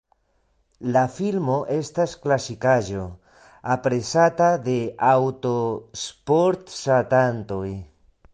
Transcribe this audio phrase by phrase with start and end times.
[0.93, 3.03] La filmo estas klasikaĵo,
[3.75, 4.75] aprezata de
[5.11, 7.65] aŭtosport-ŝatantoj.